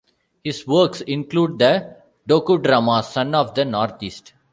His 0.43 0.65
works 0.65 1.01
include 1.01 1.59
the 1.59 1.97
docudrama 2.27 3.03
"Son 3.03 3.35
of 3.35 3.53
the 3.53 3.65
Northeast". 3.65 4.33